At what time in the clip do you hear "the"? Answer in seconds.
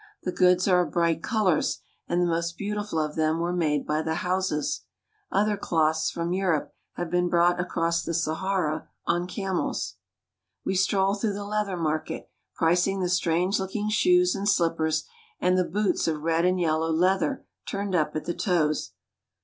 0.23-0.31, 2.19-2.25, 4.01-4.15, 8.03-8.15, 11.33-11.45, 12.99-13.09, 15.55-15.63, 18.25-18.33